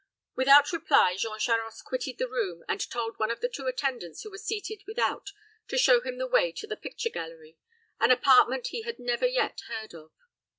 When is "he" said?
8.71-8.81